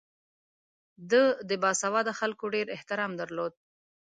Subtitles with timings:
[1.09, 3.53] ده د باسواده خلکو ډېر احترام درلود.